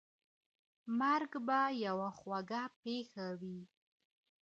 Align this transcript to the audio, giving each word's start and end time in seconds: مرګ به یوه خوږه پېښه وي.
مرګ 0.99 1.31
به 1.47 1.59
یوه 1.85 2.09
خوږه 2.17 2.63
پېښه 2.83 3.25
وي. 3.39 3.59